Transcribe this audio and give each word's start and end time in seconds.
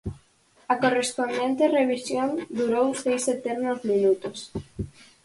A 0.73 0.75
correspondente 0.83 1.63
revisión 1.77 2.29
durou 2.59 2.87
seis 3.03 3.23
eternos 3.35 3.79
minutos. 3.91 4.37